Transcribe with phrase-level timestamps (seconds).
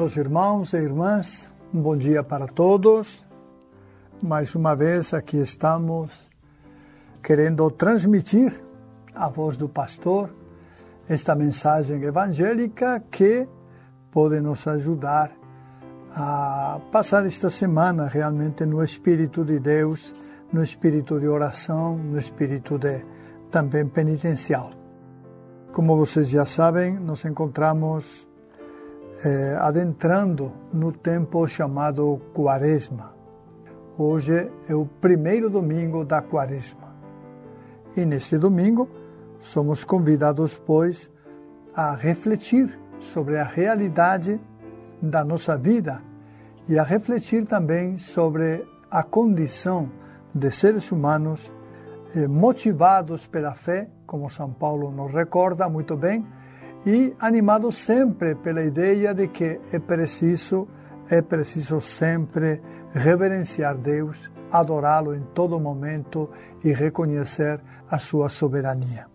[0.00, 3.26] Caros irmãos e irmãs, um bom dia para todos.
[4.22, 6.30] Mais uma vez aqui estamos
[7.22, 8.64] querendo transmitir
[9.14, 10.34] a voz do pastor
[11.06, 13.46] esta mensagem evangélica que
[14.10, 15.32] pode nos ajudar
[16.16, 20.14] a passar esta semana realmente no Espírito de Deus,
[20.50, 23.04] no espírito de oração, no espírito de
[23.50, 24.70] também penitencial.
[25.72, 28.29] Como vocês já sabem, nos encontramos
[29.24, 33.14] eh, adentrando no tempo chamado Quaresma.
[33.98, 36.94] Hoje é o primeiro domingo da Quaresma.
[37.96, 38.88] E neste domingo
[39.38, 41.10] somos convidados, pois,
[41.74, 44.40] a refletir sobre a realidade
[45.02, 46.02] da nossa vida
[46.68, 49.90] e a refletir também sobre a condição
[50.34, 51.52] de seres humanos
[52.14, 56.26] eh, motivados pela fé, como São Paulo nos recorda muito bem,
[56.86, 60.66] e animados sempre pela ideia de que é preciso
[61.10, 66.30] é preciso sempre reverenciar Deus, adorá-lo em todo momento
[66.62, 69.08] e reconhecer a sua soberania.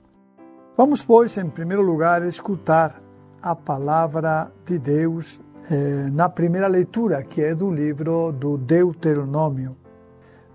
[0.76, 3.02] Vamos, pois, em primeiro lugar, escutar
[3.42, 5.40] a palavra de Deus
[5.72, 9.78] eh, na primeira leitura, que é do livro do Deuteronômio.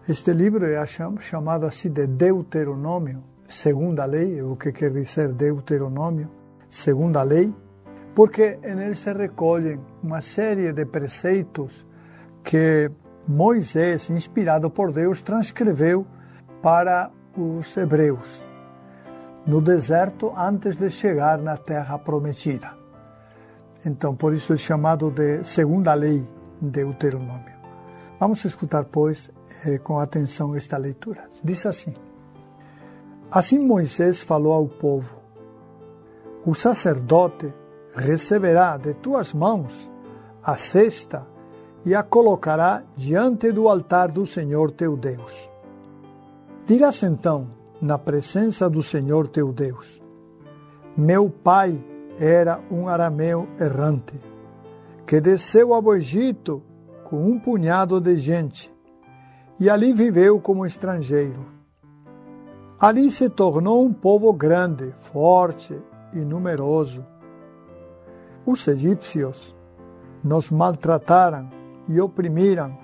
[0.06, 6.28] Este livro é chamado assim de Deuteronômio, segunda lei, o que quer dizer Deuteronômio,
[6.70, 7.52] segunda lei,
[8.14, 11.86] porque nele se recolhem uma série de preceitos
[12.42, 12.90] que
[13.28, 16.06] Moisés, inspirado por Deus, transcreveu
[16.62, 18.46] para os hebreus
[19.46, 22.72] no deserto antes de chegar na terra prometida.
[23.84, 26.26] Então, por isso é chamado de segunda lei
[26.60, 27.58] Deuteronômio.
[28.18, 29.30] Vamos escutar, pois,
[29.64, 31.24] eh, com atenção esta leitura.
[31.42, 31.94] Diz assim:
[33.30, 35.19] Assim Moisés falou ao povo:
[36.44, 37.52] O sacerdote
[37.94, 39.90] receberá de tuas mãos
[40.42, 41.26] a cesta
[41.84, 45.50] e a colocará diante do altar do Senhor teu Deus.
[46.64, 47.48] Dirás então,
[47.80, 50.00] na presença do Senhor teu Deus:
[50.96, 51.84] Meu pai
[52.18, 54.18] era um arameu errante,
[55.06, 56.62] que desceu ao Egito
[57.04, 58.72] com um punhado de gente
[59.58, 61.44] e ali viveu como estrangeiro.
[62.78, 65.78] Ali se tornou um povo grande, forte
[66.12, 67.04] e numeroso.
[68.46, 69.56] Os egípcios
[70.22, 71.50] nos maltrataram
[71.88, 72.76] e oprimiram,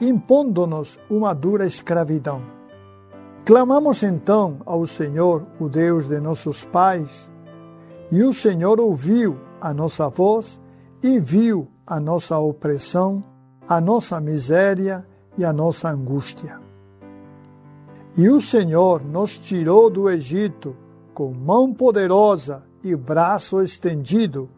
[0.00, 2.42] impondo-nos uma dura escravidão.
[3.44, 7.30] Clamamos então ao Senhor, o Deus de nossos pais,
[8.10, 10.60] e o Senhor ouviu a nossa voz
[11.02, 13.22] e viu a nossa opressão,
[13.68, 15.06] a nossa miséria
[15.38, 16.60] e a nossa angústia.
[18.16, 20.74] E o Senhor nos tirou do Egito
[21.16, 24.50] com mão poderosa e braço estendido,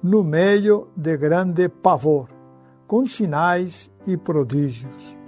[0.00, 2.28] no meio de grande pavor,
[2.86, 5.18] com sinais e prodígios.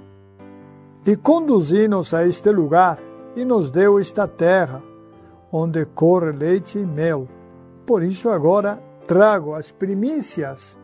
[1.05, 3.01] E conduzi-nos a este lugar
[3.35, 4.81] e nos deu esta terra,
[5.51, 7.27] onde corre leite e mel.
[7.85, 10.79] Por isso agora trago as primícias,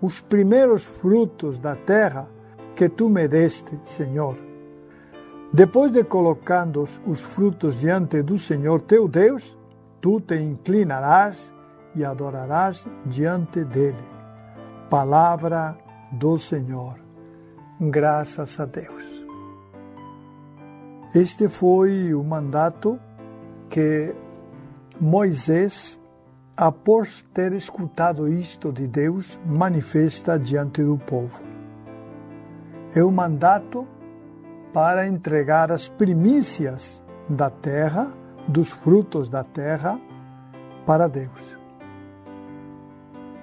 [0.00, 2.26] os primeiros frutos da terra
[2.74, 4.47] que tu me deste, Senhor.
[5.52, 9.58] Depois de colocando os frutos diante do Senhor teu Deus,
[10.00, 11.54] tu te inclinarás
[11.94, 14.04] e adorarás diante dele.
[14.90, 15.76] Palavra
[16.12, 16.96] do Senhor.
[17.80, 19.24] Graças a Deus.
[21.14, 23.00] Este foi o mandato
[23.70, 24.14] que
[25.00, 25.98] Moisés,
[26.54, 31.40] após ter escutado isto de Deus, manifesta diante do povo.
[32.94, 33.86] É o mandato
[34.72, 38.10] para entregar as primícias da terra,
[38.46, 40.00] dos frutos da terra,
[40.86, 41.58] para Deus.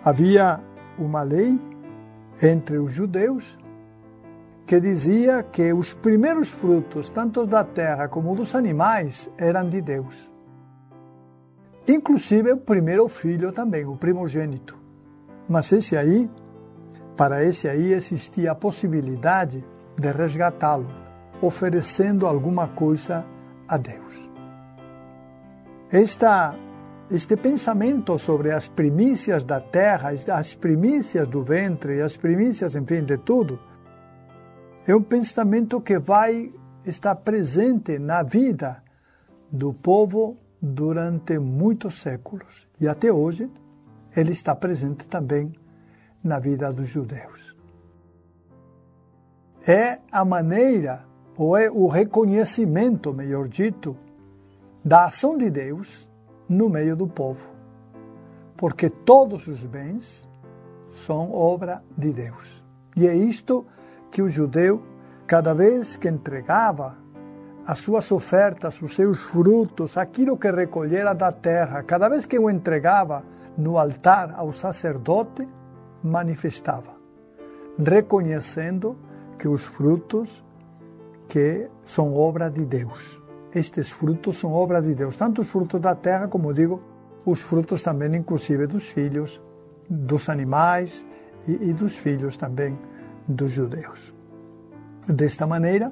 [0.04, 0.60] Havia
[0.98, 1.60] uma lei
[2.42, 3.58] entre os judeus
[4.66, 10.34] que dizia que os primeiros frutos, tanto da terra como dos animais, eram de Deus.
[11.88, 14.76] Inclusive o primeiro filho também, o primogênito.
[15.48, 16.30] Mas esse aí,
[17.16, 19.64] para esse aí existia a possibilidade
[19.96, 21.05] de resgatá-lo,
[21.42, 23.26] oferecendo alguma coisa
[23.68, 24.30] a Deus.
[25.92, 26.56] Esta,
[27.10, 33.18] este pensamento sobre as primícias da terra, as primícias do ventre, as primícias, enfim, de
[33.18, 33.60] tudo,
[34.88, 36.52] é um pensamento que vai
[36.86, 38.84] estar presente na vida
[39.52, 42.68] do povo durante muitos séculos.
[42.80, 43.50] E até hoje,
[44.16, 45.54] ele está presente também
[46.24, 47.56] na vida dos judeus.
[49.68, 51.06] É a maneira,
[51.38, 53.96] ou é o reconhecimento, melhor dito,
[54.84, 56.12] da ação de Deus
[56.48, 57.48] no meio do povo.
[58.56, 60.28] Porque todos os bens
[60.90, 62.64] são obra de Deus.
[62.96, 63.66] E é isto
[64.10, 64.82] que o judeu,
[65.28, 66.96] cada vez que entregava
[67.68, 72.50] as suas ofertas, os seus frutos, aquilo que recolhera da terra, cada vez que o
[72.50, 73.24] entregava
[73.58, 75.48] no altar ao sacerdote,
[76.04, 76.94] manifestava,
[77.78, 78.96] reconhecendo
[79.40, 80.46] que os frutos
[81.28, 83.22] que são obra de Deus.
[83.54, 86.82] Estes frutos são obra de Deus, tanto os frutos da terra, como digo,
[87.26, 89.42] os frutos também, inclusive, dos filhos,
[89.90, 91.06] dos animais
[91.48, 92.78] e, e dos filhos também
[93.28, 94.14] dos judeus.
[95.08, 95.92] Desta maneira,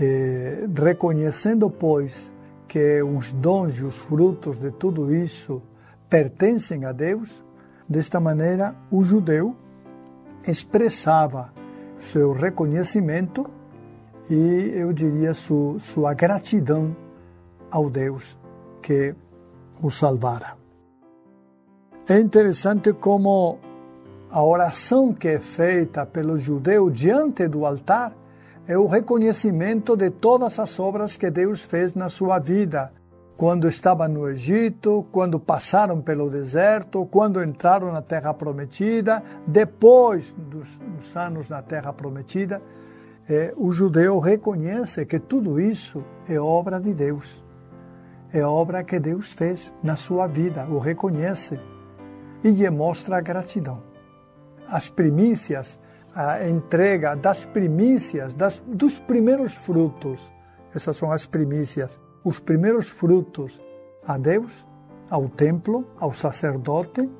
[0.00, 2.34] eh, reconhecendo, pois,
[2.66, 5.62] que os dons e os frutos de tudo isso
[6.08, 7.44] pertencem a Deus,
[7.88, 9.56] desta maneira o judeu
[10.46, 11.52] expressava
[11.98, 13.48] seu reconhecimento
[14.30, 16.96] e, eu diria, su, sua gratidão
[17.70, 18.38] ao Deus
[18.82, 19.14] que
[19.82, 20.56] o salvara.
[22.08, 23.58] É interessante como
[24.30, 28.12] a oração que é feita pelo judeu diante do altar
[28.66, 32.92] é o reconhecimento de todas as obras que Deus fez na sua vida,
[33.36, 40.78] quando estava no Egito, quando passaram pelo deserto, quando entraram na Terra Prometida, depois dos,
[40.78, 42.62] dos anos na Terra Prometida,
[43.28, 47.44] é, o judeu reconhece que tudo isso é obra de Deus,
[48.32, 51.60] é obra que Deus fez na sua vida, o reconhece
[52.42, 53.82] e lhe mostra a gratidão.
[54.68, 55.78] As primícias
[56.14, 60.32] a entrega das primícias, das, dos primeiros frutos.
[60.72, 63.60] Essas são as primícias, os primeiros frutos
[64.06, 64.66] a Deus,
[65.10, 67.10] ao templo, ao sacerdote,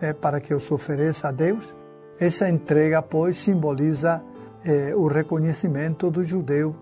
[0.00, 1.74] é, para que os ofereça a Deus.
[2.20, 4.22] Essa entrega, pois, simboliza
[4.64, 6.74] é, o reconhecimento do judeu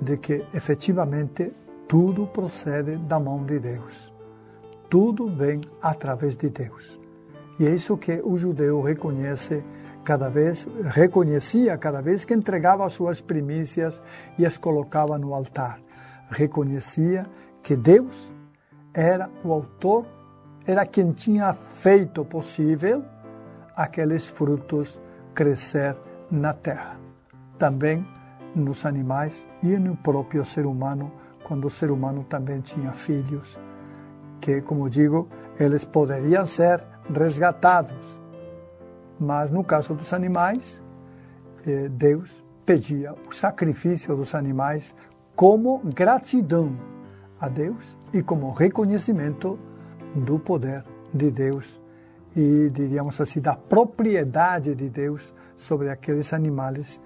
[0.00, 1.52] de que efetivamente
[1.88, 4.12] tudo procede da mão de Deus.
[4.88, 7.00] Tudo vem através de Deus.
[7.58, 9.64] E é isso que o judeu reconhece
[10.04, 14.02] cada vez, reconhecia cada vez que entregava as suas primícias
[14.38, 15.80] e as colocava no altar.
[16.30, 17.26] Reconhecia
[17.62, 18.34] que Deus
[18.92, 20.06] era o autor,
[20.66, 23.04] era quem tinha feito possível
[23.76, 25.00] aqueles frutos
[25.34, 25.96] crescer
[26.30, 27.03] na terra.
[27.64, 28.06] Também
[28.54, 31.10] nos animais e no próprio ser humano,
[31.44, 33.58] quando o ser humano também tinha filhos,
[34.38, 35.26] que, como digo,
[35.58, 38.20] eles poderiam ser resgatados.
[39.18, 40.82] Mas no caso dos animais,
[41.66, 44.94] eh, Deus pedia o sacrifício dos animais
[45.34, 46.78] como gratidão
[47.40, 49.58] a Deus e como reconhecimento
[50.14, 50.84] do poder
[51.14, 51.80] de Deus
[52.36, 57.00] e, diríamos assim, da propriedade de Deus sobre aqueles animais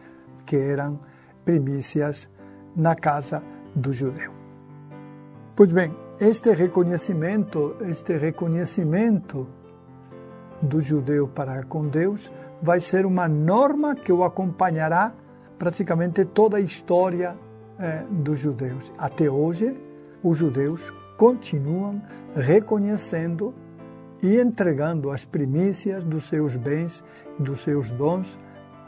[0.48, 0.98] que eram
[1.44, 2.28] primícias
[2.74, 3.42] na casa
[3.74, 4.32] do judeu.
[5.54, 9.46] Pois bem, este reconhecimento, este reconhecimento
[10.62, 15.12] do judeu para com Deus vai ser uma norma que o acompanhará
[15.58, 17.36] praticamente toda a história
[17.78, 18.90] eh, dos judeus.
[18.96, 19.74] Até hoje,
[20.22, 22.00] os judeus continuam
[22.34, 23.54] reconhecendo
[24.22, 27.04] e entregando as primícias dos seus bens,
[27.38, 28.38] dos seus dons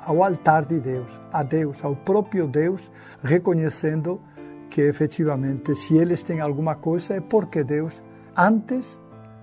[0.04, 2.90] ao altar de Deus, a Deus, ao próprio Deus,
[3.22, 4.20] reconhecendo
[4.68, 8.02] que efetivamente, se eles têm alguma coisa, é porque Deus
[8.36, 9.00] antes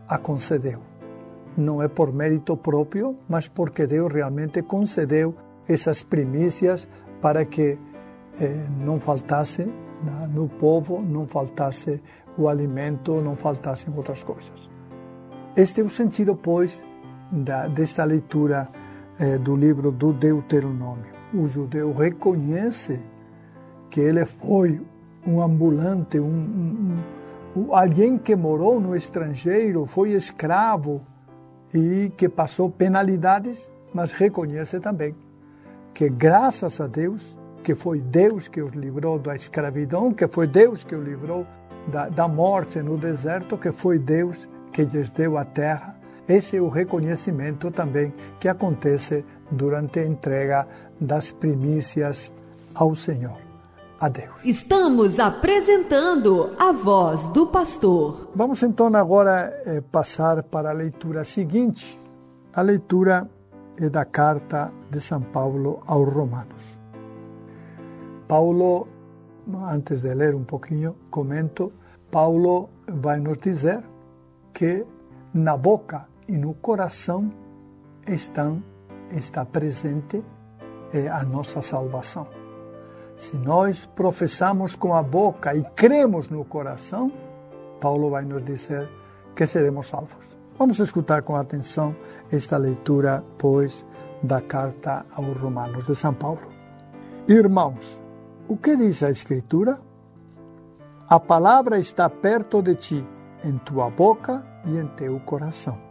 [0.08, 0.88] a concedeu
[1.58, 5.36] não é por mérito próprio, mas porque Deus realmente concedeu
[5.68, 6.88] essas primícias
[7.20, 7.80] para que
[8.40, 9.68] eh, não faltasse
[10.30, 12.00] no povo, não faltasse
[12.38, 14.70] o alimento, não faltassem outras coisas.
[15.56, 16.86] Este é o sentido, pois,
[17.32, 18.70] da, desta leitura
[19.20, 21.18] eh, do livro do Deuteronômio.
[21.34, 23.00] O judeu reconhece
[23.90, 24.82] que ele foi
[25.26, 26.98] um ambulante, um, um,
[27.56, 31.02] um, alguém que morou no estrangeiro, foi escravo,
[31.74, 35.14] e que passou penalidades, mas reconhece também
[35.98, 40.84] que graças a Deus, que foi Deus que os livrou da escravidão, que foi Deus
[40.84, 41.44] que os livrou
[41.88, 45.97] da, da morte no deserto, que foi Deus que lhes deu a terra.
[46.28, 50.68] Esse é o reconhecimento também que acontece durante a entrega
[51.00, 52.32] das primícias
[52.76, 53.38] ao Senhor,
[53.98, 54.36] a Deus.
[54.44, 58.30] Estamos apresentando a voz do pastor.
[58.36, 61.98] Vamos então agora eh, passar para a leitura seguinte.
[62.54, 63.30] A leitura
[63.80, 66.78] é da carta de São Paulo aos Romanos.
[68.28, 68.86] Paulo,
[69.70, 71.72] antes de ler um pouquinho, comento,
[72.12, 73.82] Paulo vai nos dizer
[74.54, 74.86] que
[75.34, 77.32] na boca e no coração
[78.06, 78.64] estão,
[79.12, 80.24] está presente
[80.94, 82.28] é, a nossa salvação.
[83.16, 87.12] Se nós professamos com a boca e cremos no coração,
[87.82, 88.90] Paulo vai nos dizer
[89.36, 90.38] que seremos salvos.
[90.58, 91.96] Vamos escutar com atenção
[92.32, 93.86] esta leitura, pois,
[94.22, 96.42] da carta aos Romanos de São Paulo.
[97.28, 98.02] Irmãos,
[98.48, 99.80] o que diz a Escritura?
[101.08, 103.08] A palavra está perto de ti,
[103.44, 105.87] em tua boca e em teu coração.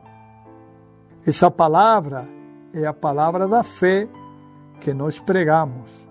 [1.26, 2.28] Essa palavra
[2.73, 4.09] é a palavra da fé
[4.80, 6.09] que nós pregamos.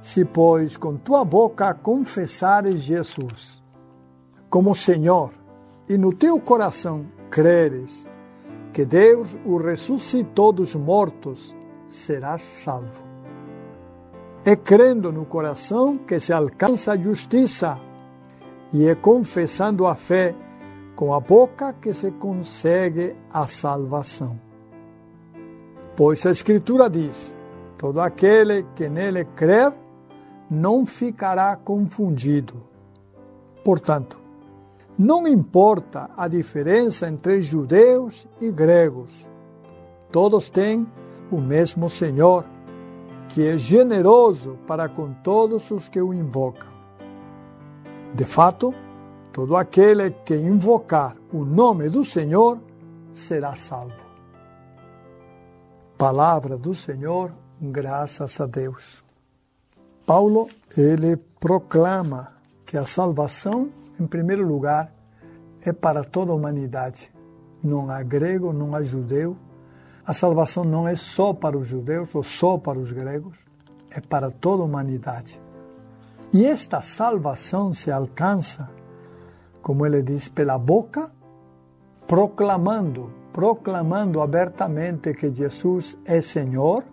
[0.00, 3.60] Se, pois, com tua boca confessares Jesus
[4.48, 5.32] como Senhor
[5.88, 8.06] e no teu coração creres
[8.72, 11.56] que Deus o ressuscitou dos mortos,
[11.88, 13.02] serás salvo.
[14.44, 17.80] É crendo no coração que se alcança a justiça,
[18.72, 20.36] e é confessando a fé
[20.94, 24.38] com a boca que se consegue a salvação.
[25.96, 27.36] Pois a Escritura diz:
[27.78, 29.72] todo aquele que nele crer
[30.50, 32.62] não ficará confundido.
[33.64, 34.18] Portanto,
[34.96, 39.28] não importa a diferença entre judeus e gregos,
[40.12, 40.86] todos têm
[41.30, 42.44] o mesmo Senhor,
[43.28, 46.68] que é generoso para com todos os que o invocam.
[48.14, 48.72] De fato,
[49.34, 52.58] todo aquele que invocar o nome do Senhor
[53.12, 54.02] será salvo.
[55.98, 59.04] Palavra do Senhor, graças a Deus.
[60.06, 62.32] Paulo, ele proclama
[62.64, 64.92] que a salvação em primeiro lugar,
[65.62, 67.12] é para toda a humanidade.
[67.62, 69.36] Não há grego, não há judeu.
[70.06, 73.38] A salvação não é só para os judeus ou só para os gregos,
[73.90, 75.40] é para toda a humanidade.
[76.32, 78.68] E esta salvação se alcança,
[79.64, 81.10] como ele diz, pela boca,
[82.06, 86.84] proclamando, proclamando abertamente que Jesus é Senhor,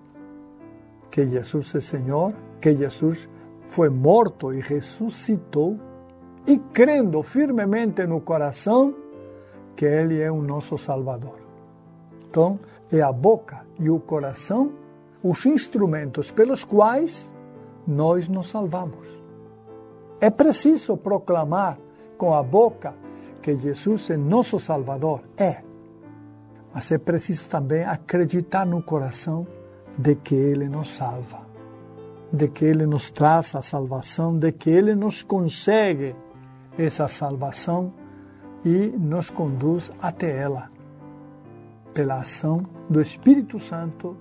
[1.11, 3.29] que Jesus é Senhor, que Jesus
[3.65, 5.77] foi morto e ressuscitou
[6.47, 8.95] e crendo firmemente no coração
[9.75, 11.41] que Ele é o nosso Salvador.
[12.25, 12.57] Então,
[12.89, 14.71] é a boca e o coração
[15.21, 17.35] os instrumentos pelos quais
[17.85, 19.21] nós nos salvamos.
[20.21, 21.77] É preciso proclamar
[22.21, 22.93] com a boca
[23.41, 25.23] que Jesus é nosso Salvador.
[25.35, 25.63] É.
[26.71, 29.47] Mas é preciso também acreditar no coração
[29.97, 31.39] de que Ele nos salva,
[32.31, 36.15] de que Ele nos traz a salvação, de que Ele nos consegue
[36.77, 37.91] essa salvação
[38.63, 40.69] e nos conduz até ela,
[41.91, 44.15] pela ação do Espírito Santo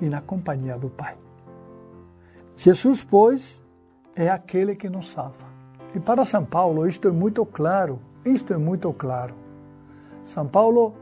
[0.00, 1.18] e na companhia do Pai.
[2.56, 3.62] Jesus, pois,
[4.16, 5.51] é aquele que nos salva.
[5.94, 9.34] E para São Paulo isto é muito claro, isto é muito claro.
[10.24, 10.94] São Paulo,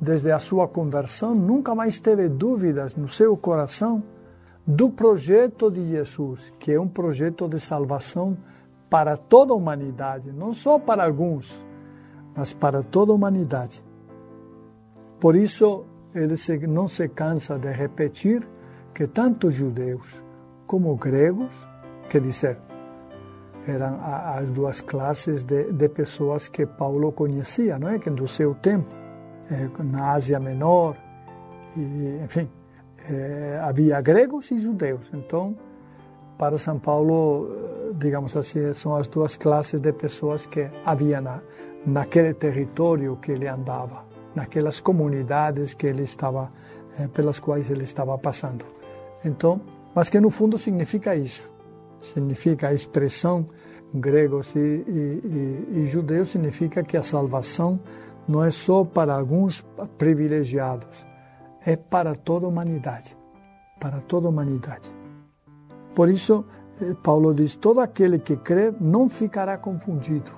[0.00, 4.02] desde a sua conversão, nunca mais teve dúvidas no seu coração
[4.66, 8.36] do projeto de Jesus, que é um projeto de salvação
[8.90, 11.64] para toda a humanidade, não só para alguns,
[12.34, 13.84] mas para toda a humanidade.
[15.20, 15.84] Por isso,
[16.14, 18.46] ele não se cansa de repetir
[18.92, 20.24] que tanto judeus
[20.66, 21.68] como gregos,
[22.08, 22.58] quer dizer,
[23.66, 27.98] eram as duas classes de, de pessoas que Paulo conhecia, não é?
[27.98, 28.88] Que do seu tempo,
[29.50, 30.96] eh, na Ásia Menor,
[31.76, 32.48] e, enfim,
[33.08, 35.10] eh, havia gregos e judeus.
[35.12, 35.56] Então,
[36.38, 37.48] para São Paulo,
[37.94, 41.40] digamos assim, são as duas classes de pessoas que havia na,
[41.86, 44.04] naquele território que ele andava,
[44.34, 46.50] naquelas comunidades que ele estava,
[46.98, 48.64] eh, pelas quais ele estava passando.
[49.24, 49.60] Então,
[49.94, 51.48] mas que no fundo significa isso,
[52.06, 53.46] significa a expressão
[53.94, 57.80] gregos e, e, e, e judeus significa que a salvação
[58.26, 59.64] não é só para alguns
[59.98, 61.06] privilegiados,
[61.64, 63.16] é para toda a humanidade,
[63.80, 64.92] para toda a humanidade.
[65.94, 66.44] Por isso,
[66.80, 70.32] eh, Paulo diz: todo aquele que crê não ficará confundido.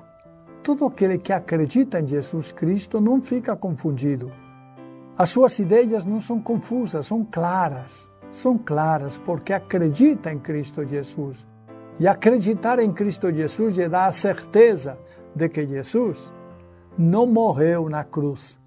[0.63, 4.31] Todo aquele que acredita em Jesus Cristo não fica confundido.
[5.17, 8.11] As suas ideias não são confusas, são claras.
[8.31, 11.47] São claras porque acredita em Cristo Jesus.
[11.99, 14.99] E acreditar em Cristo Jesus lhe dá a certeza
[15.35, 16.33] de que Jesus
[16.97, 18.59] não morreu na cruz.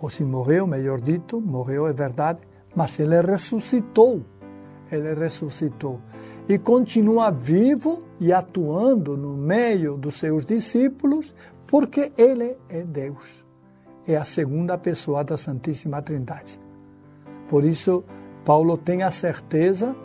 [0.00, 2.40] Ou se morreu, melhor dito, morreu é verdade,
[2.74, 4.22] mas ele ressuscitou
[4.90, 6.00] ele ressuscitou
[6.48, 11.34] e continua vivo e atuando no meio dos seus discípulos,
[11.66, 13.44] porque ele é Deus.
[14.06, 16.60] É a segunda pessoa da Santíssima Trindade.
[17.48, 18.04] Por isso,
[18.44, 19.96] Paulo tem a certeza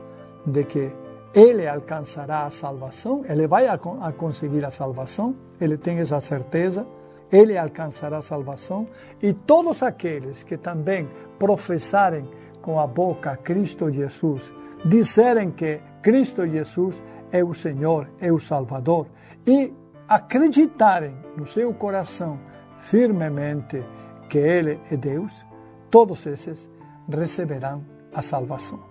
[0.45, 0.91] de que
[1.33, 6.85] ele alcançará a salvação, ele vai a conseguir a salvação, ele tem essa certeza,
[7.31, 8.87] ele alcançará a salvação,
[9.21, 11.07] e todos aqueles que também
[11.39, 12.29] professarem
[12.61, 19.07] com a boca Cristo Jesus, disserem que Cristo Jesus é o Senhor, é o Salvador,
[19.47, 19.73] e
[20.07, 22.37] acreditarem no seu coração
[22.77, 23.81] firmemente
[24.27, 25.45] que Ele é Deus,
[25.89, 26.69] todos esses
[27.07, 28.90] receberão a salvação.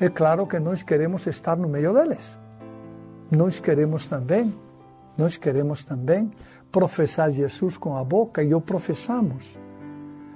[0.00, 2.38] É claro que nós queremos estar no meio deles.
[3.30, 4.50] Nós queremos também,
[5.16, 6.30] nós queremos também
[6.72, 9.58] professar Jesus com a boca e o professamos,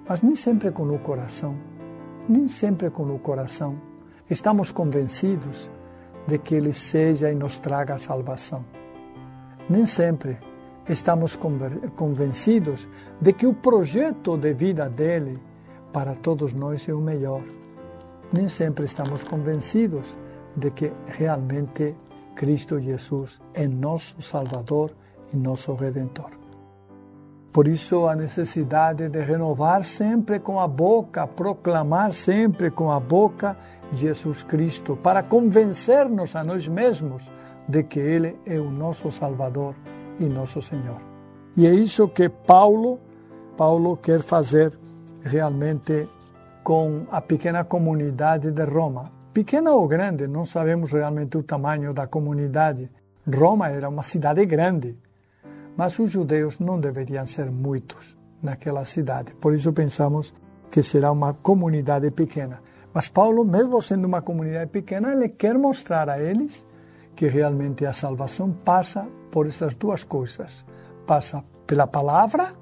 [0.06, 1.56] mas nem sempre com o coração,
[2.28, 3.80] nem sempre com o coração.
[4.28, 5.70] Estamos convencidos
[6.26, 8.66] de que Ele seja e nos traga a salvação.
[9.70, 10.36] Nem sempre
[10.86, 11.38] estamos
[11.96, 12.86] convencidos
[13.18, 15.40] de que o projeto de vida dele
[15.90, 17.42] para todos nós é o melhor.
[18.32, 20.16] Nem sempre estamos convencidos
[20.56, 21.94] de que realmente
[22.34, 24.92] Cristo Jesus é nosso Salvador
[25.32, 26.30] e nosso Redentor.
[27.52, 33.56] Por isso, a necessidade de renovar sempre com a boca, proclamar sempre com a boca
[33.92, 37.30] Jesus Cristo, para convencer-nos a nós mesmos
[37.68, 39.76] de que Ele é o nosso Salvador
[40.18, 41.00] e nosso Senhor.
[41.56, 42.98] E é isso que Paulo,
[43.56, 44.76] Paulo quer fazer
[45.22, 46.08] realmente
[46.64, 49.12] com a pequena comunidade de Roma.
[49.34, 52.90] Pequena ou grande, não sabemos realmente o tamanho da comunidade.
[53.30, 54.96] Roma era uma cidade grande,
[55.76, 59.34] mas os judeus não deveriam ser muitos naquela cidade.
[59.34, 60.32] Por isso pensamos
[60.70, 62.62] que será uma comunidade pequena.
[62.94, 66.64] Mas Paulo, mesmo sendo uma comunidade pequena, ele quer mostrar a eles
[67.14, 70.64] que realmente a salvação passa por essas duas coisas.
[71.06, 72.54] Passa pela palavra,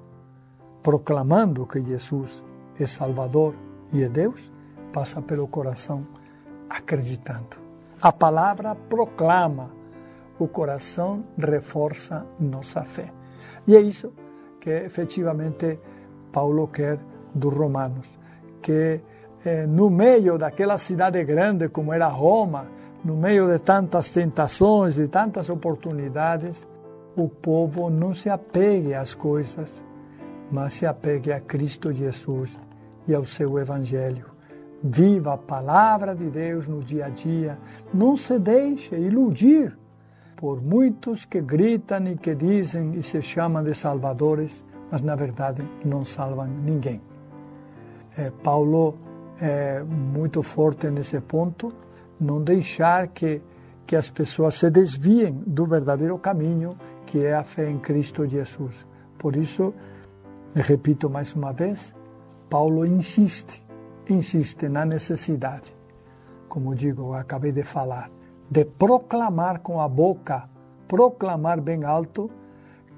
[0.82, 2.44] proclamando que Jesus
[2.80, 3.54] é Salvador
[3.92, 4.50] e é Deus,
[4.92, 6.06] passa pelo coração
[6.68, 7.56] acreditando.
[8.00, 9.70] A palavra proclama,
[10.38, 13.12] o coração reforça nossa fé.
[13.66, 14.12] E é isso
[14.60, 15.78] que efetivamente
[16.32, 16.98] Paulo quer
[17.34, 18.18] dos romanos,
[18.60, 19.00] que
[19.44, 22.66] eh, no meio daquela cidade grande como era Roma,
[23.04, 26.66] no meio de tantas tentações e tantas oportunidades,
[27.16, 29.84] o povo não se apegue às coisas,
[30.50, 32.58] mas se apegue a Cristo Jesus
[33.06, 34.26] e ao seu Evangelho.
[34.82, 37.58] Viva a palavra de Deus no dia a dia.
[37.94, 39.76] Não se deixe iludir
[40.36, 45.62] por muitos que gritam e que dizem e se chamam de salvadores, mas na verdade
[45.84, 47.00] não salvam ninguém.
[48.16, 48.98] É, Paulo
[49.40, 51.72] é muito forte nesse ponto,
[52.18, 53.40] não deixar que,
[53.86, 56.70] que as pessoas se desviem do verdadeiro caminho
[57.06, 58.86] que é a fé em Cristo Jesus.
[59.18, 59.74] Por isso,
[60.54, 61.94] repito mais uma vez,
[62.52, 63.64] Paulo insiste,
[64.10, 65.74] insiste na necessidade,
[66.50, 68.10] como digo, acabei de falar,
[68.50, 70.50] de proclamar com a boca,
[70.86, 72.30] proclamar bem alto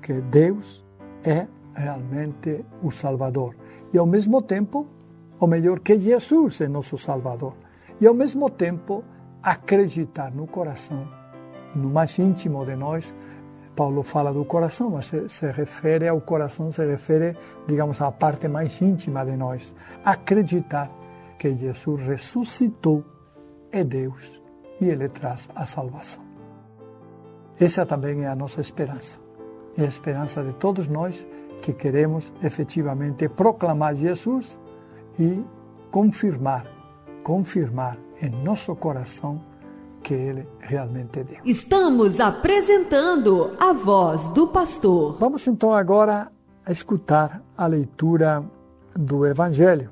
[0.03, 0.85] que Deus
[1.23, 3.55] é realmente o Salvador.
[3.93, 4.89] E ao mesmo tempo,
[5.39, 7.55] ou melhor, que Jesus é nosso Salvador.
[8.01, 9.05] E ao mesmo tempo,
[9.41, 11.07] acreditar no coração,
[11.77, 13.15] no mais íntimo de nós,
[13.75, 18.49] Paulo fala do coração, mas se, se, refere ao coração, se refere, digamos, à parte
[18.49, 19.75] mais íntima de nós.
[20.05, 20.91] Acreditar
[21.39, 23.05] que Jesus ressuscitou,
[23.73, 24.41] é Deus
[24.81, 26.23] e Ele traz a salvação.
[27.59, 29.19] Essa também é a nossa esperança.
[29.77, 31.27] É a esperança de todos nós
[31.63, 34.61] que queremos efetivamente proclamar Jesus
[35.19, 35.45] e
[35.91, 36.67] confirmar,
[37.23, 39.41] confirmar em nosso coração
[40.05, 41.41] que Ele realmente Deus.
[41.45, 45.15] Estamos apresentando a voz do pastor.
[45.19, 46.31] Vamos então agora
[46.69, 48.45] escutar a leitura
[48.95, 49.91] do Evangelho.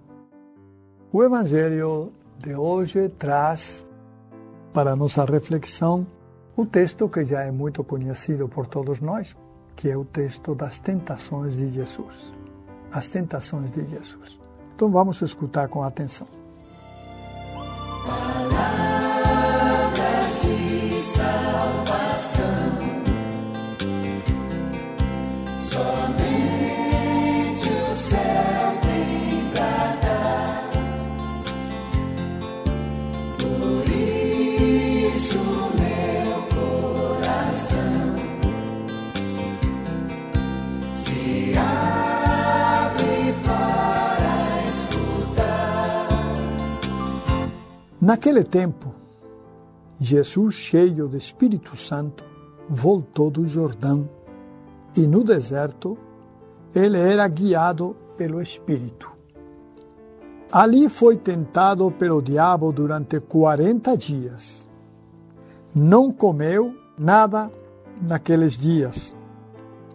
[1.11, 3.85] O Evangelho de hoje traz
[4.73, 6.07] para nossa reflexão
[6.55, 9.35] o texto que já é muito conhecido por todos nós,
[9.75, 12.33] que é o texto das tentações de Jesus.
[12.93, 14.39] As tentações de Jesus.
[14.75, 16.27] Então vamos escutar com atenção.
[48.03, 48.93] Naquele tempo,
[50.01, 52.25] Jesus, cheio do Espírito Santo,
[52.69, 54.11] voltou do Jordão
[54.97, 55.97] e no deserto
[56.75, 59.09] ele era guiado pelo Espírito.
[60.51, 64.69] Ali foi tentado pelo diabo durante 40 dias.
[65.73, 67.53] Não comeu nada
[68.01, 69.15] naqueles dias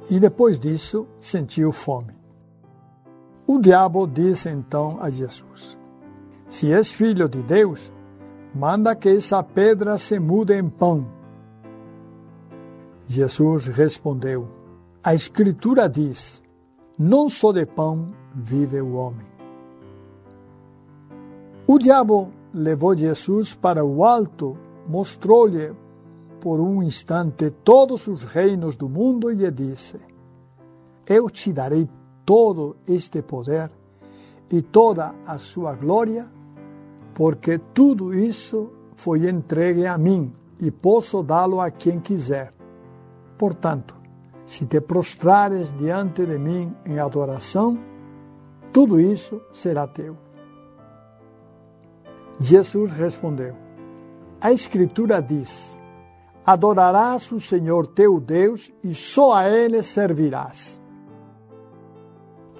[0.09, 2.15] e depois disso sentiu fome.
[3.45, 5.77] O diabo disse então a Jesus:
[6.47, 7.91] Se és filho de Deus,
[8.57, 11.05] manda que essa pedra se mude em pão.
[13.07, 14.47] Jesus respondeu:
[15.03, 16.41] A Escritura diz:
[16.97, 19.27] Não só de pão vive o homem.
[21.67, 25.75] O diabo levou Jesus para o alto, mostrou-lhe
[26.41, 29.99] por um instante todos os reinos do mundo e lhe disse:
[31.05, 31.87] Eu te darei
[32.25, 33.69] todo este poder
[34.49, 36.27] e toda a sua glória,
[37.17, 42.53] porque tudo isso foi entregue a mim e posso dá-lo a quem quiser.
[43.39, 43.95] Portanto,
[44.45, 47.75] se te prostrares diante de mim em adoração,
[48.71, 50.15] tudo isso será teu.
[52.39, 53.55] Jesus respondeu:
[54.39, 55.81] A Escritura diz:
[56.45, 60.79] Adorarás o Senhor teu Deus e só a Ele servirás.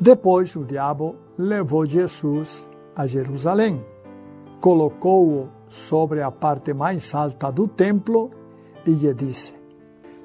[0.02, 3.86] Depois o diabo levou Jesus a Jerusalém,
[4.62, 8.32] colocou-o sobre a parte mais alta do templo
[8.86, 9.58] e lhe disse: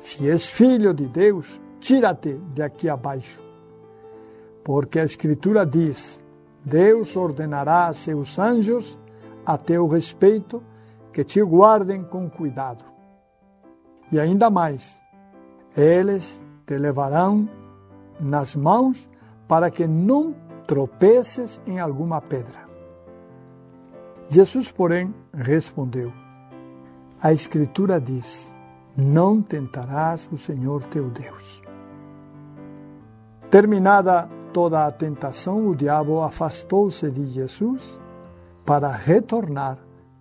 [0.03, 3.41] se és filho de Deus, tira-te daqui abaixo.
[4.65, 6.21] Porque a Escritura diz:
[6.65, 8.99] Deus ordenará a seus anjos
[9.47, 10.61] a teu respeito
[11.13, 12.85] que te guardem com cuidado.
[14.11, 15.01] E ainda mais,
[15.77, 17.49] eles te levarão
[18.19, 19.09] nas mãos
[19.47, 20.35] para que não
[20.67, 22.72] tropeces em alguma pedra.
[24.33, 26.11] Jesus, porém, respondeu:
[27.21, 28.51] A Escritura diz:
[28.97, 31.61] não tentarás o Senhor teu Deus.
[33.51, 38.01] Terminada toda a tentação, o diabo afastou-se de Jesus
[38.65, 39.77] para retornar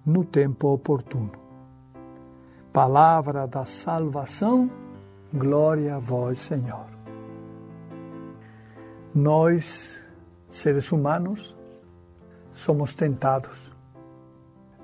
[0.05, 1.31] no tempo oportuno.
[2.73, 4.69] Palavra da salvação,
[5.33, 6.87] glória a vós, Senhor.
[9.15, 10.05] Nós,
[10.49, 11.55] seres humanos,
[12.51, 13.79] somos tentados.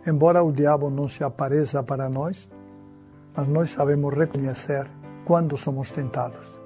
[0.07, 2.49] Embora o diabo não se apareça para nós,
[3.35, 4.89] mas nós sabemos reconhecer
[5.25, 6.61] quando somos tentados.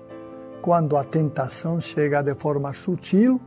[0.62, 3.42] Quando a tentação chega de forma sutil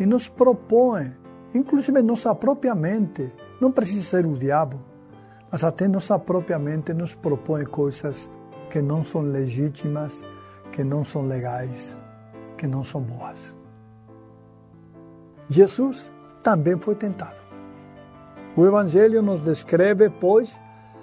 [0.00, 1.12] e nos propõe,
[1.54, 4.80] inclusive nossa própria mente, não precisa ser o diabo,
[5.52, 8.30] mas até nossa própria mente nos propõe coisas
[8.70, 10.24] que não são legítimas,
[10.72, 12.00] que não são legais,
[12.56, 13.54] que não são boas.
[15.50, 16.10] Jesus
[16.42, 17.45] também foi tentado.
[18.56, 20.58] O Evangelho nos descreve, pois,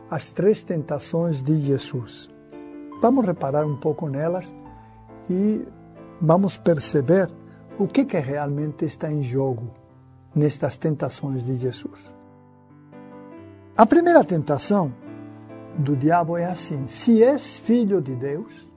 [0.10, 2.28] as três tentações de Jesus.
[3.00, 4.56] Vamos reparar um pouco nelas
[5.30, 5.63] e
[6.20, 7.30] vamos perceber
[7.78, 9.70] o que, que realmente está em jogo
[10.36, 12.16] nestas tentações de Jesus.
[13.78, 14.92] A primeira tentação
[15.78, 18.74] do diabo é assim: se és filho de Deus,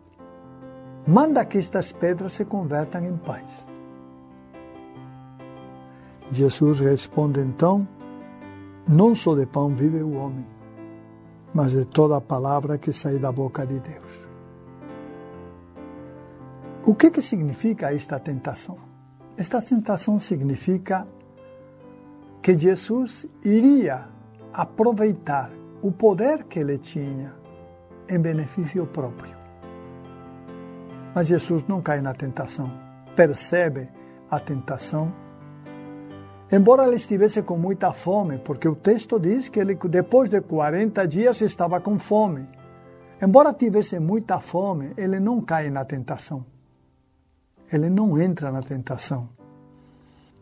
[1.07, 3.67] manda que estas pedras se convertam em pães.
[6.31, 7.87] Jesus responde então:
[8.89, 10.47] Não só de pão vive o homem,
[11.53, 14.29] mas de toda a palavra que sai da boca de Deus.
[16.87, 18.77] O que, que significa esta tentação?
[19.37, 21.07] Esta tentação significa
[22.41, 24.07] que Jesus iria
[24.53, 25.51] aproveitar
[25.83, 27.35] o poder que ele tinha
[28.09, 29.37] em benefício próprio.
[31.13, 32.73] Mas Jesus não cai na tentação,
[33.17, 33.89] percebe
[34.31, 35.13] a tentação
[36.51, 41.07] Embora ele estivesse com muita fome, porque o texto diz que ele depois de 40
[41.07, 42.49] dias estava com fome.
[43.21, 46.45] Embora tivesse muita fome, ele não cai na tentação.
[47.73, 49.29] Ele não entra na tentação.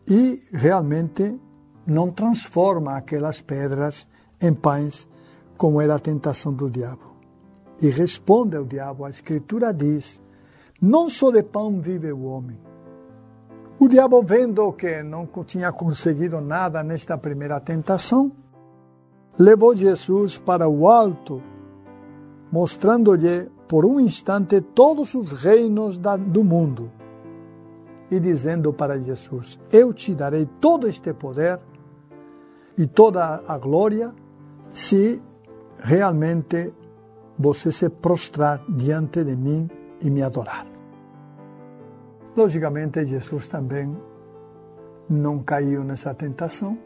[0.07, 1.39] E realmente
[1.87, 4.07] não transforma aquelas pedras
[4.39, 5.07] em pães,
[5.57, 7.15] como era a tentação do diabo.
[7.81, 10.21] E responde ao diabo: a Escritura diz:
[10.79, 12.59] Não só de pão vive o homem,
[13.77, 18.31] o diabo, vendo que não tinha conseguido nada nesta primeira tentação,
[19.37, 21.41] levou Jesus para o alto,
[22.51, 26.89] mostrando-lhe por um instante todos os reinos do mundo
[28.09, 31.59] e dizendo para Jesus: Eu te darei todo este poder
[32.77, 34.13] e toda a glória
[34.69, 35.21] se
[35.81, 36.73] realmente
[37.37, 39.69] você se prostrar diante de mim
[40.01, 40.74] e me adorar.
[42.35, 43.95] Logicamente, Jesus também
[45.09, 46.77] não caiu nessa tentação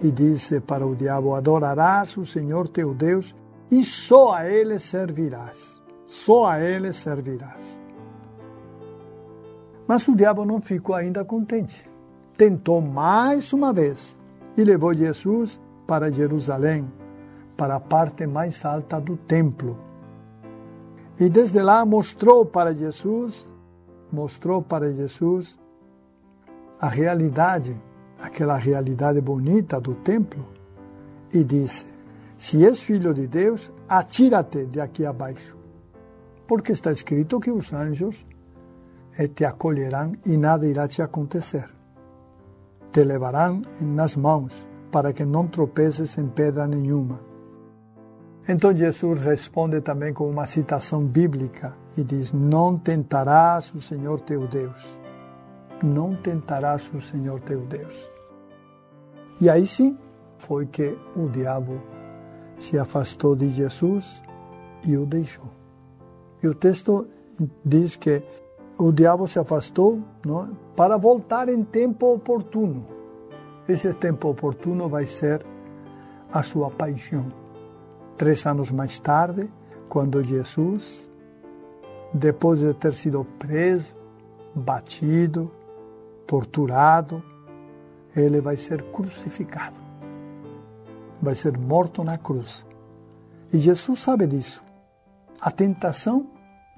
[0.00, 3.34] e disse para o diabo: Adorarás o Senhor teu Deus
[3.70, 5.82] e só a Ele servirás.
[6.06, 7.80] Só a Ele servirás.
[9.86, 11.90] Mas o diabo não ficou ainda contente.
[12.36, 14.16] Tentou mais uma vez
[14.56, 16.90] e levou Jesus para Jerusalém,
[17.56, 19.78] para a parte mais alta do templo.
[21.18, 23.50] E desde lá mostrou para Jesus,
[24.14, 25.58] mostrou para Jesus
[26.80, 27.78] a realidade,
[28.20, 30.46] aquela realidade bonita do templo,
[31.32, 31.84] e disse:
[32.36, 35.56] Se és filho de Deus, atira-te de aqui abaixo.
[36.46, 38.26] Porque está escrito que os anjos
[39.34, 41.68] te acolherão e nada irá te acontecer.
[42.92, 47.20] Te levarão nas mãos para que não tropeces em pedra nenhuma.
[48.46, 54.46] Então Jesus responde também com uma citação bíblica e diz: Não tentarás o Senhor teu
[54.46, 55.00] Deus.
[55.82, 58.10] Não tentarás o Senhor teu Deus.
[59.40, 59.98] E aí sim
[60.38, 61.80] foi que o diabo
[62.58, 64.22] se afastou de Jesus
[64.84, 65.50] e o deixou.
[66.42, 67.06] E o texto
[67.64, 68.22] diz que
[68.78, 72.86] o diabo se afastou não, para voltar em tempo oportuno.
[73.68, 75.44] Esse tempo oportuno vai ser
[76.32, 77.32] a sua paixão.
[78.16, 79.50] Três anos mais tarde,
[79.88, 81.10] quando Jesus,
[82.14, 83.92] depois de ter sido preso,
[84.54, 85.50] batido,
[86.28, 87.20] torturado,
[88.14, 89.80] ele vai ser crucificado.
[91.20, 92.64] Vai ser morto na cruz.
[93.52, 94.62] E Jesus sabe disso.
[95.40, 96.28] A tentação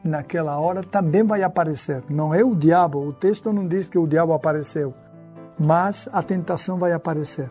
[0.03, 2.03] naquela hora também vai aparecer.
[2.09, 4.95] Não é o diabo, o texto não diz que o diabo apareceu,
[5.59, 7.51] mas a tentação vai aparecer.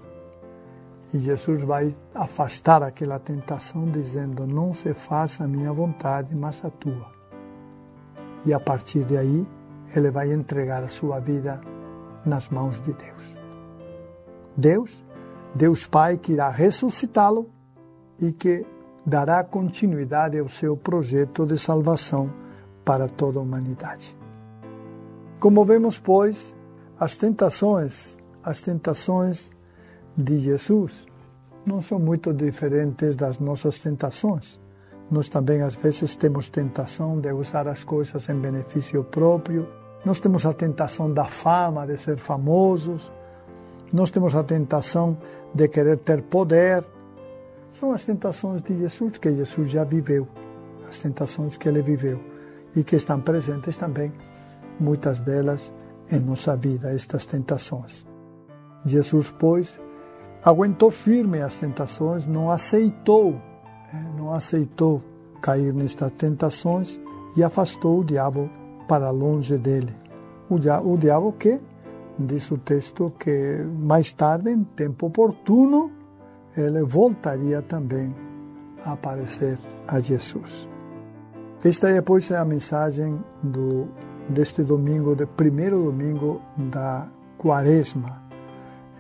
[1.14, 6.70] E Jesus vai afastar aquela tentação, dizendo: Não se faça a minha vontade, mas a
[6.70, 7.15] tua.
[8.46, 9.48] E a partir de aí,
[9.96, 11.60] ele vai entregar a sua vida
[12.26, 13.40] nas mãos de Deus.
[14.56, 15.06] Deus,
[15.54, 17.50] Deus Pai, que irá ressuscitá-lo
[18.20, 18.66] e que
[19.06, 22.32] dará continuidade ao seu projeto de salvação
[22.84, 24.18] para toda a humanidade.
[25.40, 26.56] Como vemos, pois,
[27.00, 29.52] as tentações, as tentações
[30.18, 31.06] de Jesus
[31.66, 34.60] não são muito diferentes das nossas tentações.
[35.10, 39.68] Nós também, às vezes, temos tentação de usar as coisas em benefício próprio.
[40.04, 43.12] Nós temos a tentação da fama, de ser famosos.
[43.94, 45.18] Nós temos a tentação
[45.54, 46.84] de querer ter poder.
[47.70, 50.28] São as tentações de Jesus que Jesus já viveu,
[50.88, 52.20] as tentações que ele viveu
[52.76, 54.12] e que estão presentes também,
[54.80, 55.74] muitas delas,
[56.12, 58.06] em nossa vida, estas tentações.
[58.86, 59.82] Jesus, pois,
[60.44, 63.42] aguentou firme as tentações, não aceitou,
[64.18, 65.02] não aceitou
[65.42, 67.00] cair nestas tentações
[67.38, 68.50] e afastou o diabo
[68.88, 69.94] para longe dele.
[70.50, 71.60] O, dia, o diabo que,
[72.18, 75.92] diz o texto, que mais tarde, em tempo oportuno,
[76.56, 78.16] ele voltaria também
[78.84, 80.70] a aparecer a Jesus.
[81.64, 83.88] Esta é, pois, a mensagem do,
[84.30, 88.22] deste domingo, de primeiro domingo da Quaresma,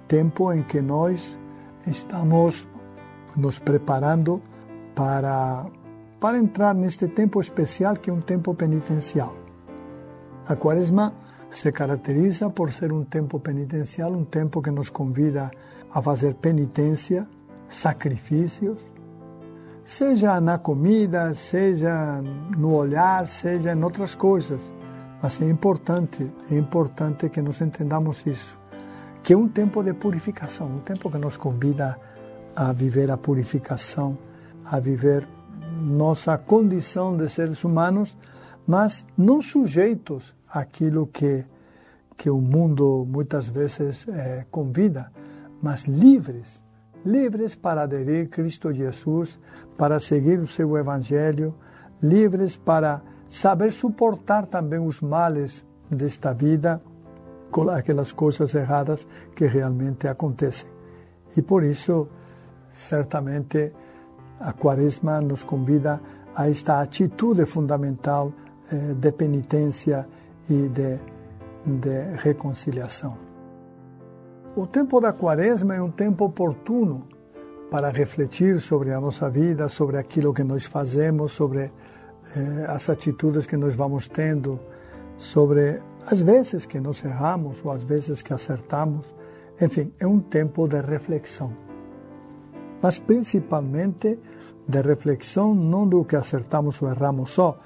[0.08, 1.38] tempo em que nós
[1.88, 2.67] estamos
[3.36, 4.41] nos preparando
[4.95, 5.65] para,
[6.19, 9.36] para entrar neste tempo especial que é um tempo penitencial.
[10.47, 11.13] A Quaresma
[11.49, 15.51] se caracteriza por ser um tempo penitencial, um tempo que nos convida
[15.91, 17.27] a fazer penitência,
[17.67, 18.89] sacrifícios,
[19.84, 22.21] seja na comida, seja
[22.58, 24.73] no olhar, seja em outras coisas.
[25.21, 28.58] Mas é importante, é importante que nós entendamos isso,
[29.23, 31.97] que é um tempo de purificação, um tempo que nos convida
[32.55, 34.17] a viver a purificação,
[34.65, 35.28] a viver
[35.82, 38.17] nossa condição de seres humanos,
[38.65, 41.45] mas não sujeitos àquilo que
[42.17, 45.12] que o mundo muitas vezes é, convida,
[45.62, 46.63] mas livres
[47.06, 49.39] livres para aderir Cristo Jesus,
[49.78, 51.54] para seguir o seu Evangelho,
[52.01, 56.82] livres para saber suportar também os males desta vida,
[57.73, 60.67] aquelas coisas erradas que realmente acontecem.
[61.38, 62.08] E por isso,
[62.69, 63.71] certamente,
[64.39, 66.01] a Quaresma nos convida
[66.35, 68.31] a esta atitude fundamental
[68.71, 70.07] eh, de penitência
[70.49, 70.99] e de,
[71.65, 73.17] de reconciliação.
[74.55, 77.07] O tempo da quaresma é um tempo oportuno
[77.69, 81.71] para refletir sobre a nossa vida, sobre aquilo que nós fazemos, sobre
[82.35, 84.59] eh, as atitudes que nós vamos tendo,
[85.17, 89.13] sobre as vezes que nós erramos ou as vezes que acertamos.
[89.61, 91.51] Enfim, é um tempo de reflexão.
[92.81, 94.19] Mas principalmente
[94.67, 97.57] de reflexão não do que acertamos ou erramos só,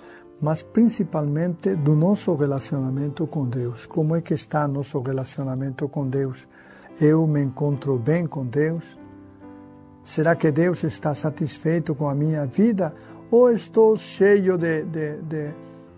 [0.41, 3.85] mas principalmente do nosso relacionamento com Deus.
[3.85, 6.47] Como é que está nosso relacionamento com Deus?
[7.01, 8.99] eu me encontro bem com Deus?
[10.03, 12.93] Será que Deus está satisfeito com a minha vida?
[13.31, 15.53] Ou estou cheio de, de, de,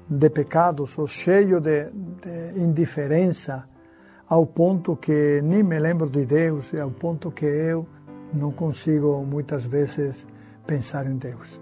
[0.09, 3.67] de pecados, ou cheio de, de indiferença,
[4.27, 7.87] ao ponto que nem me lembro de Deus, ao ponto que eu
[8.33, 10.27] não consigo muitas vezes
[10.65, 11.61] pensar em Deus.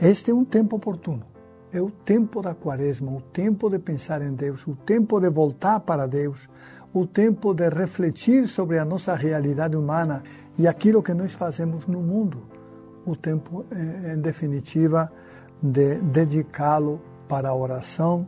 [0.00, 1.24] Este é um tempo oportuno.
[1.72, 5.80] É o tempo da quaresma, o tempo de pensar em Deus, o tempo de voltar
[5.80, 6.48] para Deus,
[6.92, 10.22] o tempo de refletir sobre a nossa realidade humana
[10.56, 12.42] e aquilo que nós fazemos no mundo.
[13.04, 15.10] O tempo, em definitiva,
[15.60, 18.26] de dedicá-lo para a oração,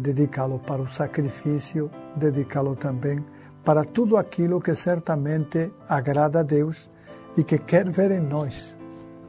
[0.00, 3.22] dedicá-lo para o sacrifício, dedicá-lo também
[3.66, 6.88] para tudo aquilo que certamente agrada a Deus
[7.36, 8.78] e que quer ver em nós,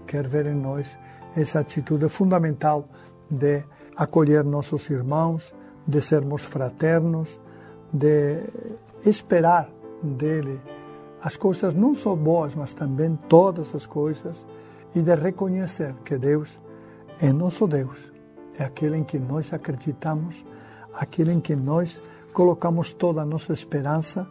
[0.06, 1.00] quer ver em nós
[1.36, 2.88] essa atitude fundamental
[3.32, 3.64] de
[3.96, 5.56] acolher nossos irmãos,
[5.88, 7.42] de sermos fraternos,
[7.92, 8.44] de
[9.04, 9.72] esperar
[10.04, 10.62] dele
[11.24, 14.46] as coisas não só boas, mas também todas as coisas,
[14.94, 16.62] e de reconhecer que Deus
[17.20, 18.14] é nosso Deus,
[18.60, 20.46] é aquele em que nós acreditamos,
[20.94, 22.04] aquele em que nós
[22.38, 24.28] colocamos toda a nossa esperança,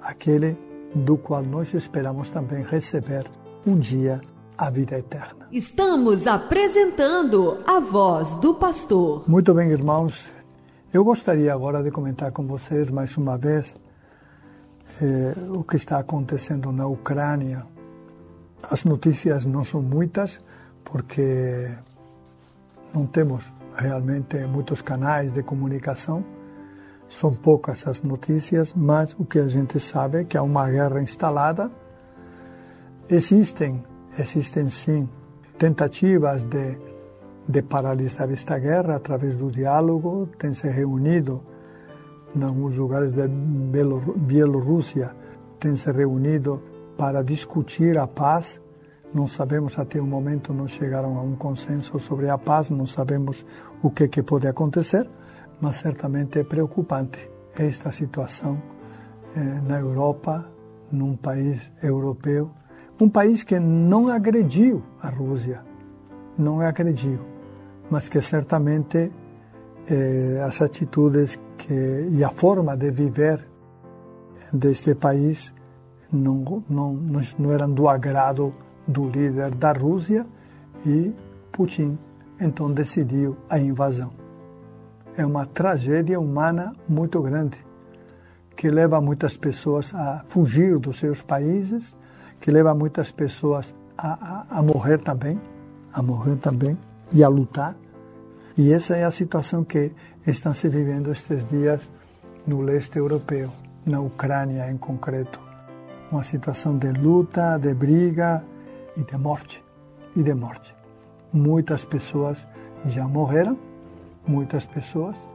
[0.00, 0.56] aquele
[0.94, 3.30] do qual nós esperamos também receber
[3.66, 4.18] um dia
[4.56, 5.46] a vida eterna.
[5.52, 9.28] Estamos apresentando a voz do pastor.
[9.28, 10.32] Muito bem, irmãos.
[10.90, 13.76] Eu gostaria agora de comentar com vocês mais uma vez
[15.02, 17.66] eh, o que está acontecendo na Ucrânia.
[18.70, 20.42] As notícias não são muitas,
[20.82, 21.76] porque
[22.94, 26.39] não temos realmente muitos canais de comunicação.
[27.10, 31.02] São poucas as notícias, mas o que a gente sabe é que há uma guerra
[31.02, 31.70] instalada.
[33.08, 33.84] Existem,
[34.16, 35.08] existem sim,
[35.58, 36.78] tentativas de
[37.50, 41.42] de paralisar esta guerra através do diálogo, tem se reunido
[42.34, 45.10] em alguns lugares da Bielorrússia,
[45.58, 46.62] tem se reunido
[46.96, 48.60] para discutir a paz.
[49.12, 53.44] Não sabemos até o momento, não chegaram a um consenso sobre a paz, não sabemos
[53.82, 55.10] o que, que pode acontecer,
[55.60, 58.60] mas certamente é preocupante esta situação
[59.36, 60.50] eh, na Europa,
[60.90, 62.50] num país europeu,
[63.00, 65.62] um país que não agrediu a Rússia,
[66.36, 67.30] não agrediu
[67.90, 69.10] mas que certamente
[69.88, 73.46] eh, as atitudes que, e a forma de viver
[74.52, 75.52] deste país
[76.12, 76.94] não, não,
[77.38, 78.54] não eram do agrado
[78.86, 80.24] do líder da Rússia
[80.86, 81.12] e
[81.52, 81.98] Putin
[82.40, 84.19] então decidiu a invasão.
[85.16, 87.70] É uma tragédia humana muito grande
[88.60, 91.96] que leva muitas pessoas a fugir dos seus países,
[92.38, 95.40] que leva muitas pessoas a, a, a morrer também,
[95.90, 96.76] a morrer também
[97.10, 97.74] e a lutar.
[98.58, 99.92] E essa é a situação que
[100.26, 101.90] está se vivendo estes dias
[102.46, 103.50] no leste europeu,
[103.86, 105.40] na Ucrânia em concreto.
[106.12, 108.44] Uma situação de luta, de briga
[108.94, 109.64] e de morte.
[110.14, 110.76] E de morte.
[111.32, 112.46] Muitas pessoas
[112.84, 113.56] já morreram,
[114.26, 115.28] muitas pessoas.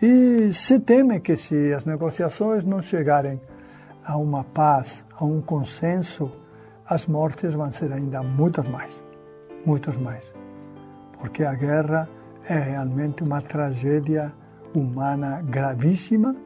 [0.00, 3.40] E se teme que se as negociações não chegarem
[4.04, 6.30] a uma paz, a um consenso,
[6.86, 9.02] as mortes vão ser ainda muitas mais,
[9.64, 10.34] muitas mais.
[11.18, 12.08] Porque a guerra
[12.48, 14.32] é realmente uma tragédia
[14.74, 16.36] humana gravíssima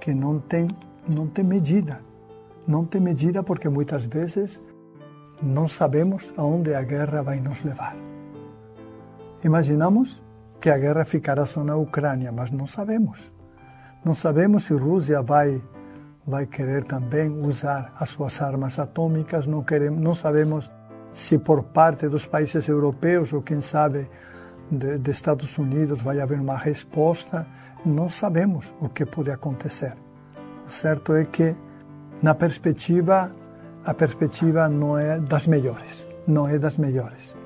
[0.00, 0.66] que não tem,
[1.14, 2.00] não tem medida.
[2.66, 4.60] Não tem medida porque muitas vezes
[5.42, 7.94] não sabemos aonde a guerra vai nos levar.
[9.44, 10.22] Imaginamos
[10.60, 13.32] que a guerra ficará só na Ucrânia, mas não sabemos.
[14.04, 15.62] Não sabemos se a Rússia vai
[16.26, 20.70] vai querer também usar as suas armas atômicas, não queremos, não sabemos
[21.12, 24.10] se por parte dos países europeus ou quem sabe
[24.70, 27.46] de, de Estados Unidos vai haver uma resposta,
[27.84, 29.94] não sabemos o que pode acontecer.
[30.66, 31.54] O certo é que,
[32.20, 33.30] na perspectiva,
[33.84, 37.36] a perspectiva não é das melhores, não é das melhores.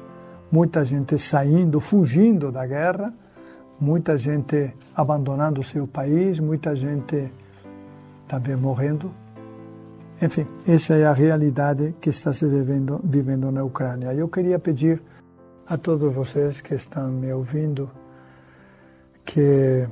[0.51, 3.13] Muita gente saindo, fugindo da guerra,
[3.81, 7.33] muita gente abandonando o seu país, muita gente
[8.27, 9.13] também morrendo.
[10.21, 14.13] Enfim, essa é a realidade que está se vivendo, vivendo na Ucrânia.
[14.13, 15.01] Eu queria pedir
[15.67, 17.89] a todos vocês que estão me ouvindo
[19.25, 19.89] que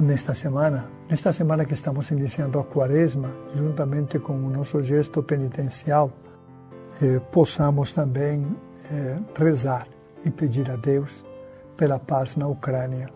[0.00, 6.10] nesta semana, nesta semana que estamos iniciando a quaresma, juntamente com o nosso gesto penitencial,
[7.02, 8.44] eh, possamos também
[8.90, 9.86] eh, rezar
[10.24, 11.24] e pedir a Deus
[11.76, 13.08] pela paz na Ucrânia,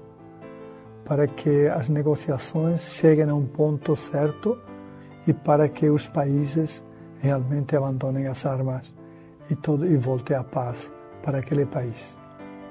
[1.04, 4.58] para que as negociações cheguem a um ponto certo
[5.26, 6.84] e para que os países
[7.20, 8.94] realmente abandonem as armas
[9.50, 10.92] e, todo, e volte à paz
[11.22, 12.18] para aquele país.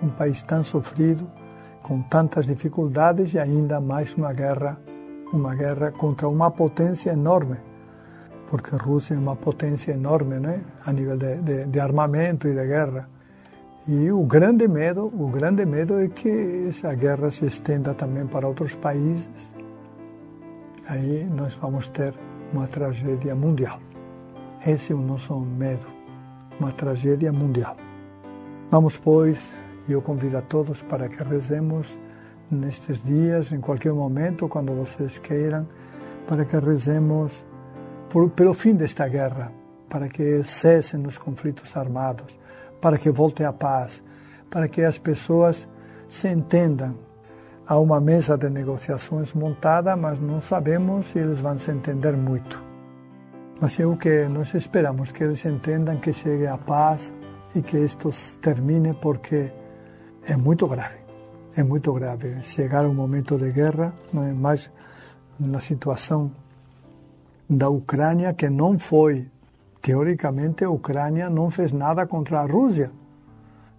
[0.02, 1.30] Um país tão sofrido,
[1.82, 4.80] com tantas dificuldades e ainda mais uma guerra,
[5.34, 7.58] uma guerra contra uma potência enorme,
[8.50, 12.54] porque a Rússia é uma potência enorme, né, a nível de, de, de armamento e
[12.54, 13.10] de guerra.
[13.88, 18.48] E o grande medo, o grande medo é que essa guerra se estenda também para
[18.48, 19.56] outros países.
[20.88, 22.14] Aí nós vamos ter
[22.54, 23.80] uma tragédia mundial.
[24.66, 25.88] Esse é o nosso medo,
[26.60, 27.78] uma tragédia mundial.
[28.72, 31.98] Vamos, pois, eu convido a todos para que rezemos
[32.52, 35.68] nestes dias, em qualquer momento, quando vocês queiram,
[36.26, 37.45] para que rezemos
[38.10, 39.51] por, pelo fim desta guerra,
[39.89, 42.39] para que cessem os conflitos armados,
[42.82, 44.03] para que volte a paz,
[44.49, 45.68] para que as pessoas
[46.08, 46.95] se entendam.
[47.66, 52.64] Há uma mesa de negociações montada, mas não sabemos se eles vão se entender muito.
[53.60, 57.14] Mas é o que nós esperamos, que eles entendam que chegue a paz
[57.55, 59.51] e que isto termine, porque
[60.26, 60.97] é muito grave.
[61.55, 62.41] É muito grave.
[62.43, 64.72] Chegar a um momento de guerra, não é mais
[65.39, 66.32] na situação
[67.50, 69.30] da Ucrânia, que não foi
[69.82, 72.91] teoricamente, a Ucrânia não fez nada contra a Rússia.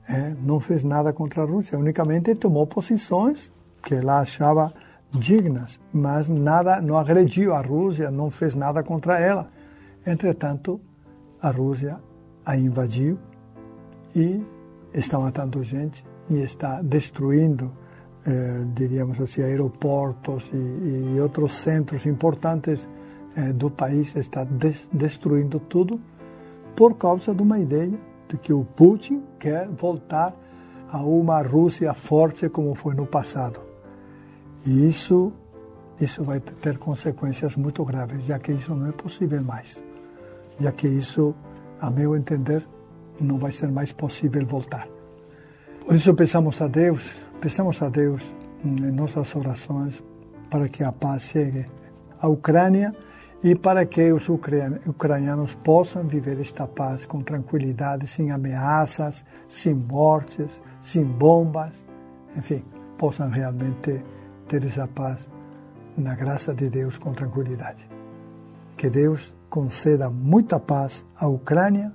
[0.08, 3.52] É, não fez nada contra a Rússia, unicamente tomou posições
[3.82, 4.72] que ela achava
[5.12, 9.50] dignas, mas nada, não agrediu a Rússia, não fez nada contra ela.
[10.06, 10.80] Entretanto,
[11.42, 11.98] a Rússia
[12.44, 13.18] a invadiu
[14.16, 14.42] e
[14.94, 17.70] está matando gente e está destruindo,
[18.26, 22.88] eh, diríamos assim, aeroportos e, e outros centros importantes
[23.36, 26.00] eh, do país está des destruindo tudo
[26.76, 27.98] por causa de uma ideia
[28.28, 30.34] de que o Putin quer voltar
[30.90, 33.60] a uma Rússia forte como foi no passado.
[34.66, 35.32] E isso,
[36.00, 39.82] isso vai ter consequências muito graves, já que isso não é possível mais.
[40.60, 41.34] Já que isso,
[41.80, 42.66] a meu entender,
[43.20, 44.88] não vai ser mais possível voltar.
[45.84, 50.02] Por isso pensamos a Deus, pensamos a Deus em nossas orações
[50.50, 51.66] para que a paz chegue
[52.20, 52.94] à Ucrânia
[53.42, 60.60] e para que os ucranianos possam viver esta paz com tranquilidade, sem ameaças, sem mortes,
[60.80, 61.86] sem bombas,
[62.36, 62.64] enfim,
[62.96, 64.04] possam realmente
[64.48, 65.30] ter essa paz
[65.96, 67.88] na graça de Deus com tranquilidade.
[68.76, 71.92] Que Deus conceda muita paz à Ucrânia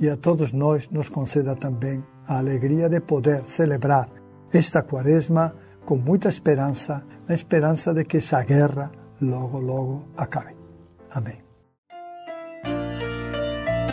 [0.00, 4.08] e a todos nós nos conceda também a alegria de poder celebrar
[4.52, 8.90] esta quaresma com muita esperança, na esperança de que essa guerra
[9.20, 10.55] logo, logo acabe.
[11.16, 11.38] Amém.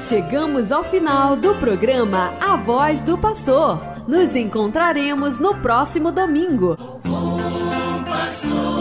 [0.10, 3.80] Chegamos ao final do programa A Voz do Pastor.
[4.10, 6.74] Nos encontraremos no próximo domingo.
[6.74, 8.73] O bom pastor.